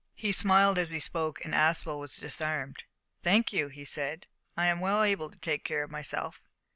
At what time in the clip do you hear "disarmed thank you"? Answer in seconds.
2.17-3.67